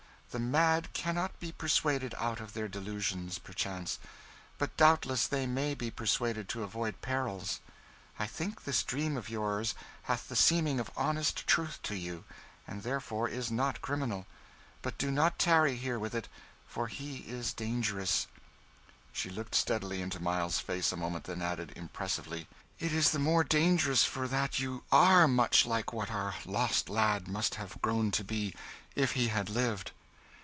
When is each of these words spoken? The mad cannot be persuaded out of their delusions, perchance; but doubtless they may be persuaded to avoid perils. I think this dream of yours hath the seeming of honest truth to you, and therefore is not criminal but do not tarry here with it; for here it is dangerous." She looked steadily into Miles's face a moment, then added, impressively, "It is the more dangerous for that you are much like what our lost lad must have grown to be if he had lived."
The 0.33 0.39
mad 0.39 0.93
cannot 0.93 1.37
be 1.41 1.51
persuaded 1.51 2.15
out 2.17 2.39
of 2.39 2.53
their 2.53 2.69
delusions, 2.69 3.37
perchance; 3.37 3.99
but 4.57 4.77
doubtless 4.77 5.27
they 5.27 5.45
may 5.45 5.75
be 5.75 5.91
persuaded 5.91 6.47
to 6.47 6.63
avoid 6.63 7.01
perils. 7.01 7.59
I 8.17 8.27
think 8.27 8.63
this 8.63 8.81
dream 8.81 9.17
of 9.17 9.27
yours 9.27 9.75
hath 10.03 10.29
the 10.29 10.37
seeming 10.37 10.79
of 10.79 10.89
honest 10.95 11.45
truth 11.47 11.81
to 11.83 11.95
you, 11.97 12.23
and 12.65 12.81
therefore 12.81 13.27
is 13.27 13.51
not 13.51 13.81
criminal 13.81 14.25
but 14.81 14.97
do 14.97 15.11
not 15.11 15.37
tarry 15.37 15.75
here 15.75 15.99
with 15.99 16.15
it; 16.15 16.29
for 16.65 16.87
here 16.87 17.19
it 17.19 17.27
is 17.29 17.51
dangerous." 17.51 18.27
She 19.11 19.29
looked 19.29 19.53
steadily 19.53 20.01
into 20.01 20.21
Miles's 20.23 20.61
face 20.61 20.93
a 20.93 20.95
moment, 20.95 21.25
then 21.25 21.41
added, 21.41 21.73
impressively, 21.75 22.47
"It 22.79 22.93
is 22.93 23.11
the 23.11 23.19
more 23.19 23.43
dangerous 23.43 24.05
for 24.05 24.29
that 24.29 24.59
you 24.59 24.85
are 24.93 25.27
much 25.27 25.65
like 25.65 25.91
what 25.91 26.09
our 26.09 26.35
lost 26.45 26.87
lad 26.87 27.27
must 27.27 27.55
have 27.55 27.81
grown 27.81 28.11
to 28.11 28.23
be 28.23 28.55
if 28.95 29.11
he 29.11 29.27
had 29.27 29.49
lived." 29.49 29.91